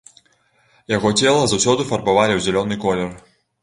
Яго 0.95 1.13
цела 1.19 1.43
заўсёды 1.53 1.81
фарбавалі 1.93 2.33
ў 2.41 2.51
зялёны 2.51 2.75
колер. 2.85 3.11